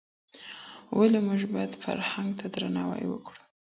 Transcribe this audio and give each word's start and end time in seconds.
ولي 0.97 1.19
موږ 1.27 1.41
بايد 1.53 1.73
فرهنګ 1.83 2.29
ته 2.39 2.45
درناوی 2.53 3.05
وکړو؟ 3.09 3.41